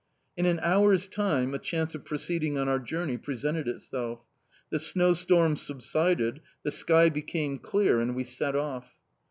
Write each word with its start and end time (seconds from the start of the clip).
In 0.35 0.47
an 0.47 0.59
hour's 0.63 1.07
time 1.07 1.53
a 1.53 1.59
chance 1.59 1.93
of 1.93 2.03
proceeding 2.05 2.57
on 2.57 2.67
our 2.67 2.79
journey 2.79 3.17
presented 3.19 3.67
itself. 3.67 4.21
The 4.71 4.79
snowstorm 4.79 5.57
subsided, 5.57 6.41
the 6.63 6.71
sky 6.71 7.09
became 7.11 7.59
clear, 7.59 7.99
and 7.99 8.15
we 8.15 8.23
set 8.23 8.55
off. 8.55 8.93